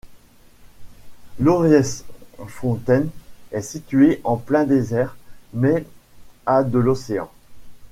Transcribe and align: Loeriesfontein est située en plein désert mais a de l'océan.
Loeriesfontein 1.39 3.05
est 3.51 3.61
située 3.61 4.19
en 4.23 4.35
plein 4.35 4.63
désert 4.63 5.15
mais 5.53 5.85
a 6.47 6.63
de 6.63 6.79
l'océan. 6.79 7.29